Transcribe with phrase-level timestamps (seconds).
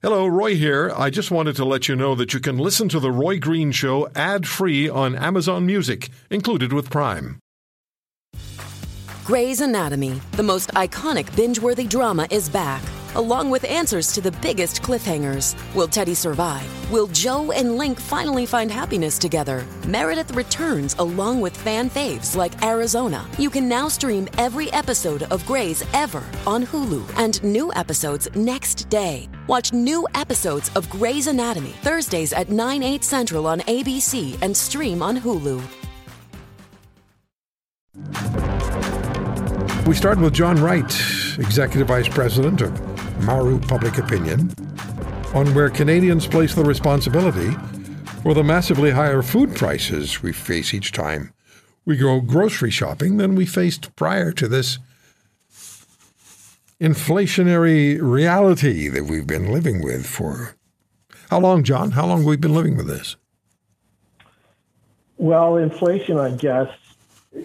[0.00, 0.92] Hello, Roy here.
[0.96, 3.72] I just wanted to let you know that you can listen to The Roy Green
[3.72, 7.40] Show ad free on Amazon Music, included with Prime.
[9.24, 12.80] Grey's Anatomy, the most iconic binge worthy drama, is back,
[13.16, 15.56] along with answers to the biggest cliffhangers.
[15.74, 16.92] Will Teddy survive?
[16.92, 19.66] Will Jo and Link finally find happiness together?
[19.88, 23.26] Meredith returns along with fan faves like Arizona.
[23.36, 28.88] You can now stream every episode of Grey's ever on Hulu and new episodes next
[28.88, 29.28] day.
[29.48, 35.02] Watch new episodes of Grey's Anatomy Thursdays at 9, 8 central on ABC and stream
[35.02, 35.62] on Hulu.
[39.86, 40.84] We start with John Wright,
[41.38, 44.52] Executive Vice President of Maru Public Opinion,
[45.34, 47.52] on where Canadians place the responsibility
[48.22, 51.32] for the massively higher food prices we face each time
[51.88, 54.78] we go grocery shopping than we faced prior to this
[56.80, 60.54] inflationary reality that we've been living with for
[61.30, 61.90] how long, John?
[61.90, 63.16] How long have we been living with this?
[65.18, 66.70] Well, inflation, I guess,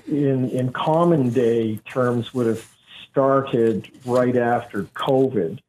[0.08, 2.66] in in common day terms, would have
[3.10, 5.60] started right after COVID.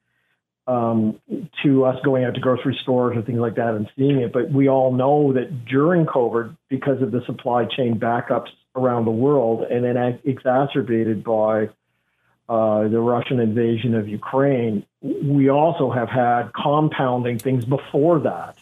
[0.67, 1.21] Um,
[1.63, 4.51] to us going out to grocery stores and things like that and seeing it, but
[4.51, 9.67] we all know that during COVID, because of the supply chain backups around the world,
[9.71, 11.69] and then exacerbated by
[12.49, 18.57] uh, the Russian invasion of Ukraine, we also have had compounding things before that.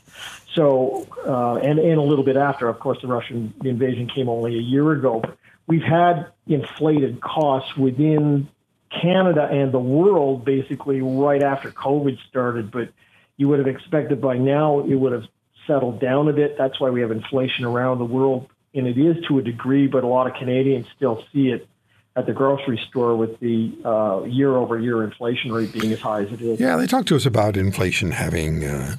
[0.55, 4.57] So, uh, and, and a little bit after, of course, the Russian invasion came only
[4.57, 5.23] a year ago.
[5.67, 8.49] We've had inflated costs within
[8.91, 12.91] Canada and the world basically right after COVID started, but
[13.37, 15.25] you would have expected by now it would have
[15.67, 16.57] settled down a bit.
[16.59, 20.05] That's why we have inflation around the world, and it is to a degree, but
[20.05, 21.67] a lot of Canadians still see it
[22.15, 26.41] at the grocery store with the uh, year-over-year inflation rate being as high as it
[26.43, 26.61] is.
[26.61, 28.97] Yeah, they talked to us about inflation having uh,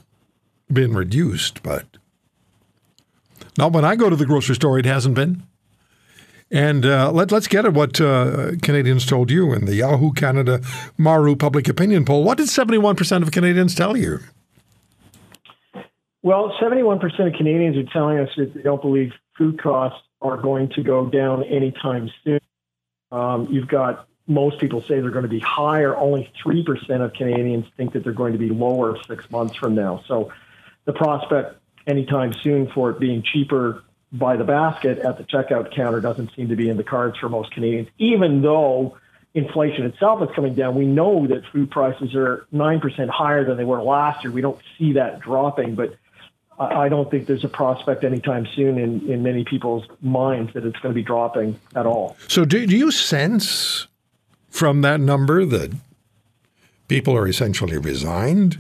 [0.71, 1.85] been reduced, but
[3.57, 4.79] not when I go to the grocery store.
[4.79, 5.43] It hasn't been.
[6.49, 10.61] And uh, let, us get at what uh, Canadians told you in the Yahoo Canada
[10.97, 12.23] Maru Public Opinion poll.
[12.23, 14.19] What did 71% of Canadians tell you?
[16.21, 20.69] Well, 71% of Canadians are telling us that they don't believe food costs are going
[20.75, 22.39] to go down anytime soon.
[23.13, 25.95] Um, you've got most people say they're going to be higher.
[25.95, 30.03] Only 3% of Canadians think that they're going to be lower six months from now.
[30.07, 30.31] So
[30.85, 36.01] the prospect anytime soon for it being cheaper by the basket at the checkout counter
[36.01, 38.97] doesn't seem to be in the cards for most Canadians, even though
[39.33, 40.75] inflation itself is coming down.
[40.75, 44.31] We know that food prices are 9% higher than they were last year.
[44.31, 45.95] We don't see that dropping, but
[46.71, 50.79] I don't think there's a prospect anytime soon in, in many people's minds that it's
[50.79, 52.15] going to be dropping at all.
[52.27, 53.87] So, do, do you sense
[54.49, 55.73] from that number that
[56.87, 58.59] people are essentially resigned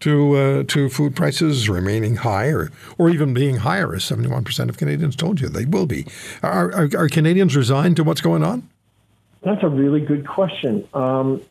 [0.00, 4.78] to uh, to food prices remaining high or, or even being higher, as 71% of
[4.78, 6.06] Canadians told you they will be?
[6.42, 8.68] Are, are, are Canadians resigned to what's going on?
[9.42, 10.86] That's a really good question.
[10.94, 11.42] Um,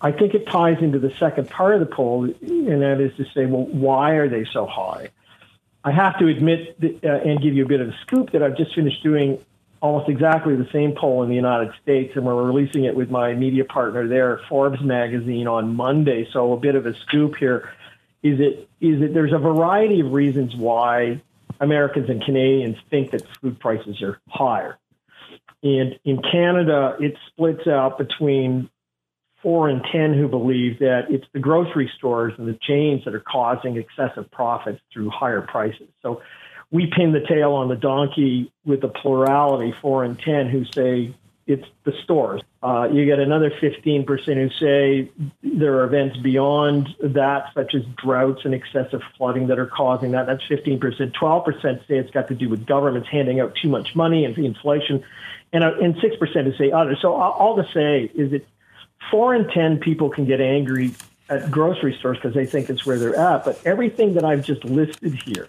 [0.00, 3.24] I think it ties into the second part of the poll, and that is to
[3.34, 5.08] say, well, why are they so high?
[5.82, 8.42] I have to admit that, uh, and give you a bit of a scoop that
[8.42, 9.38] I've just finished doing
[9.80, 13.34] almost exactly the same poll in the United States, and we're releasing it with my
[13.34, 16.28] media partner there, Forbes magazine, on Monday.
[16.32, 17.70] So a bit of a scoop here
[18.22, 21.20] is it is that there's a variety of reasons why
[21.60, 24.78] Americans and Canadians think that food prices are higher.
[25.62, 28.70] And in Canada, it splits out between
[29.42, 33.20] four and 10 who believe that it's the grocery stores and the chains that are
[33.20, 35.88] causing excessive profits through higher prices.
[36.02, 36.22] So
[36.70, 41.14] we pin the tail on the donkey with the plurality, four and 10, who say
[41.46, 42.42] it's the stores.
[42.62, 45.10] Uh, you get another 15% who say
[45.42, 50.26] there are events beyond that, such as droughts and excessive flooding that are causing that.
[50.26, 50.78] That's 15%.
[51.12, 55.02] 12% say it's got to do with governments handing out too much money and inflation.
[55.50, 56.96] And, uh, and 6% who say other.
[57.00, 58.46] So all to say is that
[59.10, 60.94] four in 10 people can get angry
[61.28, 63.44] at grocery stores because they think it's where they're at.
[63.44, 65.48] But everything that I've just listed here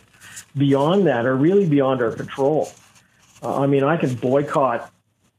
[0.58, 2.70] beyond that are really beyond our control.
[3.42, 4.92] Uh, I mean, I can boycott,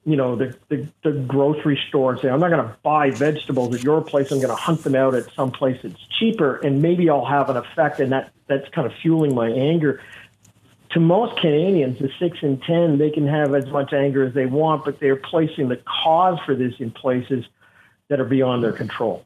[0.05, 3.75] you know, the, the, the grocery store and say, I'm not going to buy vegetables
[3.75, 4.31] at your place.
[4.31, 6.57] I'm going to hunt them out at some place that's cheaper.
[6.57, 8.01] And maybe I'll have an effect.
[8.01, 10.03] And that, that's kind of fueling my anger.
[10.93, 14.47] To most Canadians, the six and 10, they can have as much anger as they
[14.47, 17.45] want, but they're placing the cause for this in places–
[18.11, 19.25] that are beyond their control.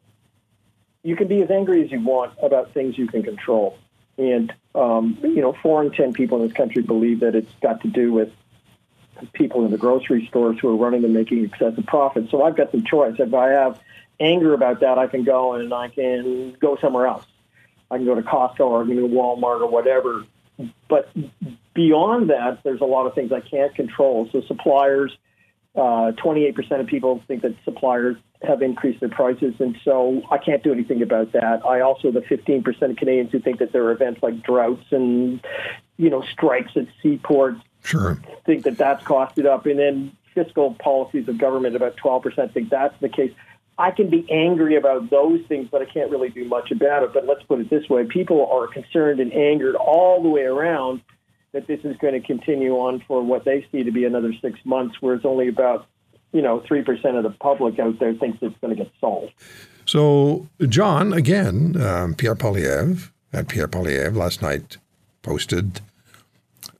[1.03, 3.79] You can be as angry as you want about things you can control.
[4.17, 7.81] And, um, you know, four in 10 people in this country believe that it's got
[7.81, 8.33] to do with
[9.33, 12.31] people in the grocery stores who are running and making excessive profits.
[12.31, 13.17] So I've got some choice.
[13.19, 13.81] If I have
[14.21, 17.25] anger about that, I can go and I can go somewhere else.
[17.91, 20.25] I can go to Costco or I can go to Walmart or whatever.
[20.89, 21.11] But
[21.75, 24.29] beyond that, there's a lot of things I can't control.
[24.31, 25.17] So suppliers,
[25.77, 30.63] uh, 28% of people think that suppliers have increased their prices, and so I can't
[30.63, 31.67] do anything about that.
[31.67, 35.45] I also the 15% of Canadians who think that there are events like droughts and
[35.97, 38.21] you know strikes at seaports sure.
[38.45, 42.99] think that that's costed up, and then fiscal policies of government about 12% think that's
[43.01, 43.33] the case.
[43.77, 47.13] I can be angry about those things, but I can't really do much about it.
[47.13, 51.01] But let's put it this way: people are concerned and angered all the way around
[51.55, 54.59] that this is going to continue on for what they see to be another six
[54.65, 55.87] months, where it's only about
[56.33, 59.33] you know three percent of the public out there thinks it's going to get solved.
[59.87, 64.79] So, John, again, um, Pierre Poilievre at Pierre Poilievre last night
[65.23, 65.81] posted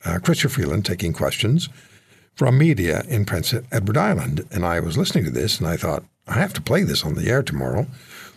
[0.05, 1.69] uh, Chrystia Freeland taking questions
[2.35, 6.03] from media in Prince Edward Island, and I was listening to this and I thought
[6.27, 7.87] I have to play this on the air tomorrow,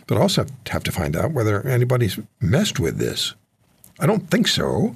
[0.06, 3.34] but also have to find out whether anybody's messed with this.
[3.98, 4.94] I don't think so.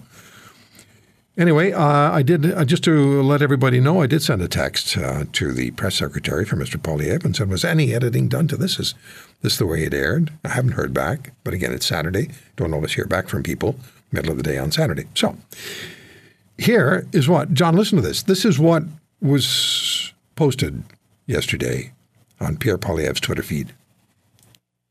[1.39, 4.03] Anyway, uh, I did uh, just to let everybody know.
[4.03, 6.77] I did send a text uh, to the press secretary for Mr.
[6.77, 8.79] Poilievre and said, "Was any editing done to this?
[8.79, 8.95] Is
[9.41, 12.29] this the way it aired?" I haven't heard back, but again, it's Saturday.
[12.57, 13.77] Don't always hear back from people
[14.13, 15.07] middle of the day on Saturday.
[15.15, 15.37] So
[16.59, 17.77] here is what John.
[17.77, 18.23] Listen to this.
[18.23, 18.83] This is what
[19.23, 20.83] was posted
[21.27, 21.93] yesterday
[22.41, 23.73] on Pierre Poilievre's Twitter feed.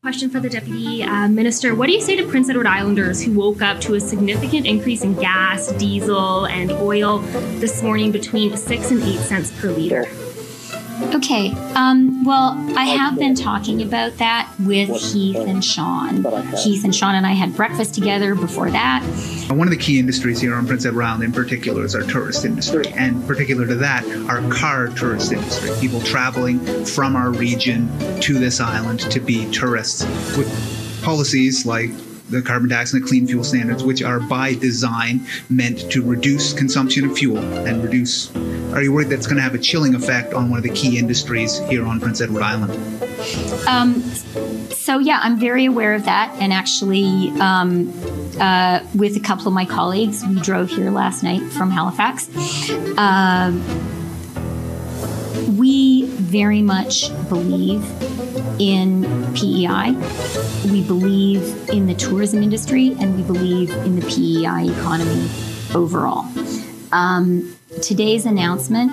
[0.02, 1.76] Question for the Deputy uh, Minister.
[1.76, 5.04] What do you say to Prince Edward Islanders who woke up to a significant increase
[5.04, 7.20] in gas, diesel, and oil
[7.60, 10.08] this morning between 6 and 8 cents per litre?
[11.14, 11.52] Okay.
[11.74, 16.24] Um, well, I have been talking about that with Heath and Sean.
[16.56, 19.02] Heath and Sean and I had breakfast together before that.
[19.48, 22.44] One of the key industries here on Prince Edward Island, in particular, is our tourist
[22.44, 25.70] industry, and particular to that, our car tourist industry.
[25.80, 27.88] People traveling from our region
[28.20, 30.04] to this island to be tourists.
[30.36, 31.90] With policies like
[32.32, 35.20] the carbon tax and the clean fuel standards, which are by design
[35.50, 38.34] meant to reduce consumption of fuel and reduce.
[38.72, 40.98] Are you worried that's going to have a chilling effect on one of the key
[40.98, 42.72] industries here on Prince Edward Island?
[43.68, 44.00] Um,
[44.72, 47.92] so yeah, I'm very aware of that, and actually, um,
[48.40, 52.28] uh, with a couple of my colleagues, we drove here last night from Halifax.
[52.96, 53.52] Uh,
[55.56, 55.91] we
[56.32, 57.84] very much believe
[58.58, 59.02] in
[59.34, 59.92] PEI.
[60.72, 65.28] We believe in the tourism industry and we believe in the PEI economy
[65.74, 66.24] overall.
[66.90, 68.90] Um, today's announcement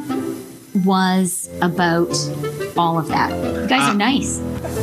[0.84, 2.14] was about
[2.78, 3.32] all of that.
[3.32, 4.42] You guys are uh, nice.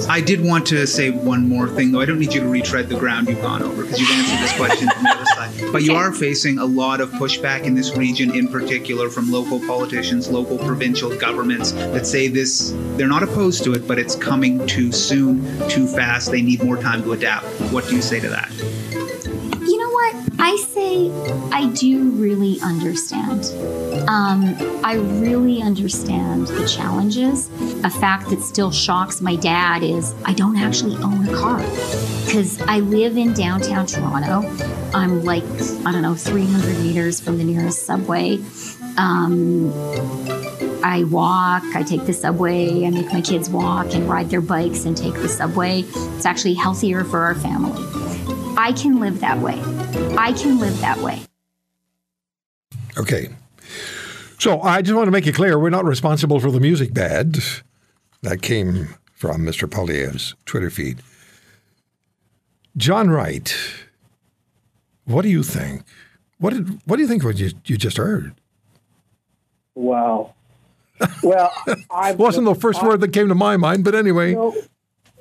[0.09, 2.01] I did want to say one more thing, though.
[2.01, 4.57] I don't need you to retread the ground you've gone over because you've answered this
[4.57, 4.89] question
[5.67, 5.83] from the other side.
[5.83, 9.61] But you are facing a lot of pushback in this region, in particular from local
[9.61, 14.67] politicians, local provincial governments that say this, they're not opposed to it, but it's coming
[14.67, 16.31] too soon, too fast.
[16.31, 17.47] They need more time to adapt.
[17.73, 18.96] What do you say to that?
[20.47, 21.11] I say
[21.51, 23.47] I do really understand.
[24.09, 24.55] Um,
[24.85, 27.51] I really understand the challenges.
[27.83, 31.59] A fact that still shocks my dad is I don't actually own a car
[32.25, 34.49] because I live in downtown Toronto.
[34.95, 35.43] I'm like,
[35.85, 38.39] I don't know, 300 meters from the nearest subway.
[38.99, 39.73] Um,
[40.85, 44.85] I walk, I take the subway, I make my kids walk and ride their bikes
[44.85, 45.81] and take the subway.
[45.81, 47.83] It's actually healthier for our family.
[48.57, 49.61] I can live that way.
[50.19, 51.23] I can live that way.
[52.99, 53.29] Okay.
[54.39, 57.39] So I just want to make it clear we're not responsible for the music bad.
[58.23, 59.69] That came from Mr.
[59.69, 60.99] Poilievre's Twitter feed.
[62.77, 63.55] John Wright,
[65.05, 65.83] what do you think?
[66.39, 68.35] What did what do you think what you, you just heard?
[69.75, 70.35] Wow.
[71.23, 71.53] Well,
[71.91, 74.35] I wasn't the first I, word that came to my mind, but anyway.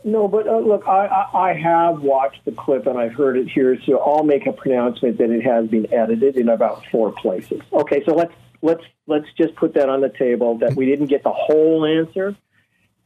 [0.06, 3.76] No, but uh, look, I, I have watched the clip and I've heard it here,
[3.88, 7.62] so I'll make a pronouncement that it has been edited in about four places.
[7.74, 11.24] Okay, so let's let's let's just put that on the table that we didn't get
[11.24, 12.36] the whole answer.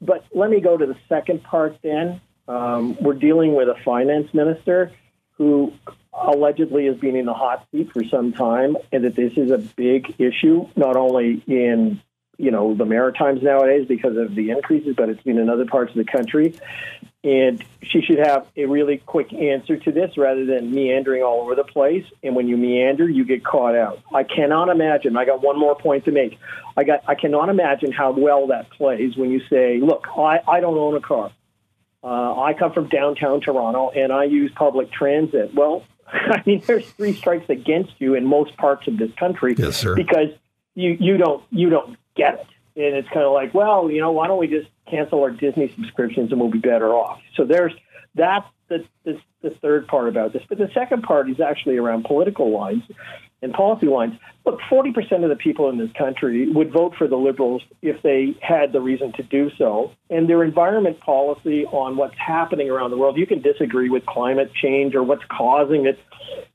[0.01, 1.77] But let me go to the second part.
[1.81, 4.91] Then um, we're dealing with a finance minister
[5.37, 5.71] who
[6.11, 9.57] allegedly has been in the hot seat for some time, and that this is a
[9.57, 12.01] big issue not only in
[12.39, 15.91] you know the Maritimes nowadays because of the increases, but it's been in other parts
[15.91, 16.55] of the country.
[17.21, 21.53] And she should have a really quick answer to this rather than meandering all over
[21.53, 22.05] the place.
[22.23, 23.99] And when you meander, you get caught out.
[24.15, 25.17] I cannot imagine.
[25.17, 26.39] I got one more point to make.
[26.77, 27.03] I got.
[27.07, 30.95] I cannot imagine how well that plays when you say, "Look, I, I don't own
[30.95, 31.31] a car.
[32.01, 36.89] Uh, I come from downtown Toronto and I use public transit." Well, I mean, there's
[36.91, 39.55] three strikes against you in most parts of this country.
[39.57, 39.93] Yes, sir.
[39.93, 40.29] Because
[40.79, 42.47] you you don't you don't get it.
[42.75, 45.71] And it's kind of like, well, you know, why don't we just cancel our Disney
[45.75, 47.19] subscriptions and we'll be better off?
[47.35, 47.73] So there's
[48.15, 50.43] that's the, the the third part about this.
[50.47, 52.83] But the second part is actually around political lines
[53.41, 54.15] and policy lines.
[54.45, 58.35] Look, 40% of the people in this country would vote for the Liberals if they
[58.41, 59.91] had the reason to do so.
[60.09, 64.51] And their environment policy on what's happening around the world, you can disagree with climate
[64.53, 65.99] change or what's causing it.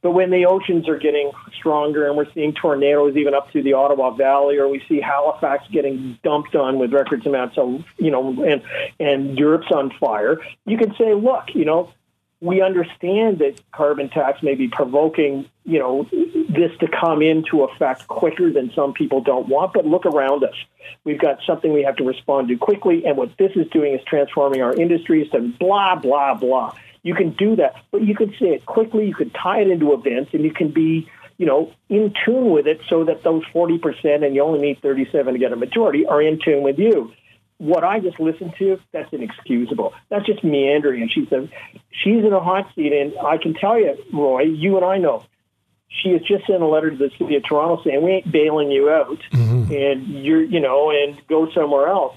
[0.03, 3.73] But when the oceans are getting stronger and we're seeing tornadoes even up to the
[3.73, 8.45] Ottawa Valley, or we see Halifax getting dumped on with records amounts of, you know,
[8.45, 8.62] and,
[9.00, 11.91] and Europe's on fire, you can say, look, you know,
[12.45, 18.07] we understand that carbon tax may be provoking, you know, this to come into effect
[18.07, 19.73] quicker than some people don't want.
[19.73, 20.55] But look around us.
[21.05, 23.07] We've got something we have to respond to quickly.
[23.07, 26.75] And what this is doing is transforming our industries to blah, blah, blah.
[27.03, 29.07] You can do that, but you can say it quickly.
[29.07, 31.09] You can tie it into events and you can be,
[31.39, 35.33] you know, in tune with it so that those 40% and you only need 37
[35.33, 37.11] to get a majority are in tune with you
[37.64, 39.94] what I just listened to, that's inexcusable.
[40.11, 41.00] That's just meandering.
[41.00, 41.49] And she's a,
[41.90, 42.92] she's in a hot seat.
[42.92, 45.25] And I can tell you, Roy, you and I know,
[45.88, 48.71] she has just sent a letter to the city of Toronto saying we ain't bailing
[48.71, 49.73] you out, mm-hmm.
[49.73, 52.16] and you're, you know, and go somewhere else.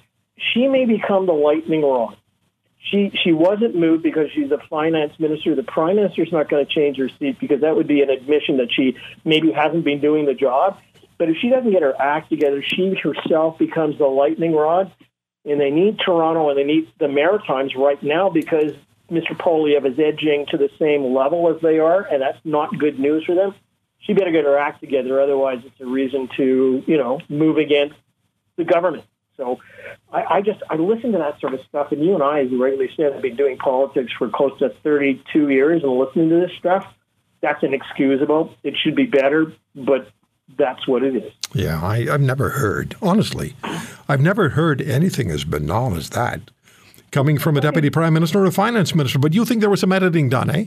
[0.53, 2.17] She may become the lightning rod.
[2.91, 5.55] She she wasn't moved because she's a finance minister.
[5.55, 8.57] The prime minister's not going to change her seat because that would be an admission
[8.57, 10.79] that she maybe hasn't been doing the job.
[11.17, 14.91] But if she doesn't get her act together, she herself becomes the lightning rod
[15.47, 18.73] and they need Toronto and they need the Maritimes right now because
[19.09, 19.31] Mr.
[19.31, 23.23] Poilievre is edging to the same level as they are, and that's not good news
[23.23, 23.55] for them.
[23.99, 27.95] She better get her act together, otherwise it's a reason to, you know, move against
[28.57, 29.05] the government.
[29.37, 29.59] So
[30.11, 32.51] I, I just I listen to that sort of stuff, and you and I, as
[32.51, 36.35] you rightly said, have been doing politics for close to 32 years, and listening to
[36.35, 36.85] this stuff,
[37.41, 38.53] that's inexcusable.
[38.63, 40.09] It should be better, but
[40.55, 41.31] that's what it is.
[41.53, 43.55] Yeah, I, have never heard, honestly,
[44.07, 46.41] I've never heard anything as banal as that
[47.11, 49.19] coming from a deputy prime minister or a finance minister.
[49.19, 50.65] But you think there was some editing done, eh?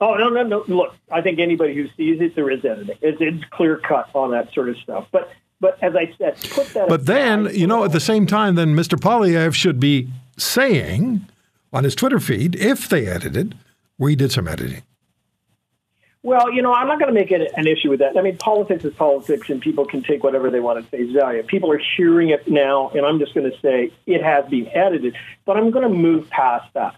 [0.00, 0.64] Oh no, no, no!
[0.66, 2.96] Look, I think anybody who sees it, there is editing.
[3.02, 5.06] It's, it's clear cut on that sort of stuff.
[5.12, 5.30] But,
[5.60, 6.88] but as I said, put that.
[6.88, 8.98] But then, you know, at the same time, then Mr.
[8.98, 11.24] Poilievre should be saying
[11.72, 13.56] on his Twitter feed, if they edited,
[13.96, 14.82] we did some editing.
[16.24, 18.16] Well, you know, I'm not going to make it an issue with that.
[18.16, 21.42] I mean, politics is politics, and people can take whatever they want to face value.
[21.42, 25.16] People are hearing it now, and I'm just going to say it has been edited.
[25.44, 26.94] But I'm going to move past that.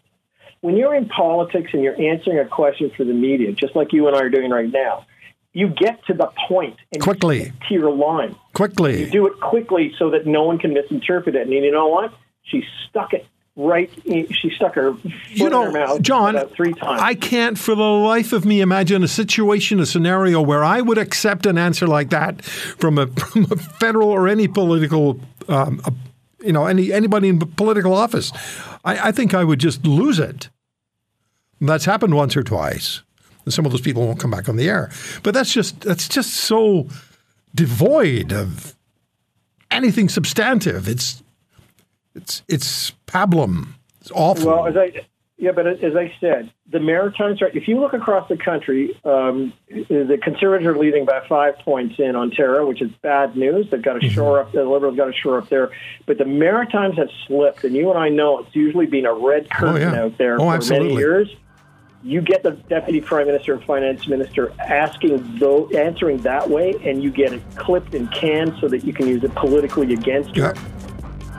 [0.60, 4.08] When you're in politics and you're answering a question for the media, just like you
[4.08, 5.06] and I are doing right now,
[5.54, 8.34] you get to the point and quickly to your line.
[8.52, 11.42] Quickly, you do it quickly so that no one can misinterpret it.
[11.42, 12.12] And you know what?
[12.42, 13.90] She stuck it right.
[14.04, 17.00] She stuck her foot you know, in her mouth John, three times.
[17.00, 20.98] I can't for the life of me imagine a situation, a scenario where I would
[20.98, 25.92] accept an answer like that from a, from a federal or any political, um, a,
[26.44, 28.32] you know, any anybody in political office.
[28.84, 30.50] I, I think I would just lose it.
[31.60, 33.02] And that's happened once or twice.
[33.44, 34.90] And some of those people won't come back on the air.
[35.22, 36.88] But that's just that's just so
[37.54, 38.76] devoid of
[39.70, 40.88] anything substantive.
[40.88, 41.22] It's
[42.14, 43.74] it's it's pablum.
[44.00, 44.46] It's awful.
[44.46, 45.04] Well, as I
[45.36, 47.48] yeah, but as I said, the Maritimes are.
[47.48, 52.14] If you look across the country, um, the Conservatives are leading by five points in
[52.14, 53.68] Ontario, which is bad news.
[53.68, 54.14] They've got to mm-hmm.
[54.14, 54.52] shore up.
[54.52, 55.72] The Liberals got to shore up there,
[56.06, 59.50] but the Maritimes have slipped, and you and I know it's usually been a red
[59.50, 60.02] curtain oh, yeah.
[60.04, 60.88] out there oh, for absolutely.
[60.90, 61.36] many years.
[62.04, 67.02] You get the deputy prime minister and finance minister asking, though, answering that way, and
[67.02, 70.52] you get it clipped and canned so that you can use it politically against you.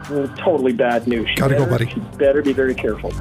[0.09, 1.29] Yeah totally bad news.
[1.35, 2.17] Gotta better, go, buddy.
[2.17, 3.11] better be very careful.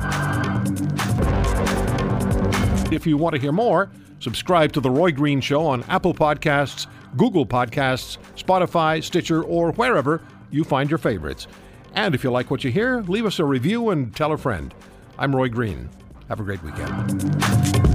[2.93, 6.87] If you want to hear more, subscribe to The Roy Green Show on Apple Podcasts,
[7.17, 11.47] Google Podcasts, Spotify, Stitcher, or wherever you find your favorites.
[11.95, 14.75] And if you like what you hear, leave us a review and tell a friend.
[15.19, 15.89] I'm Roy Green.
[16.29, 17.94] Have a great weekend.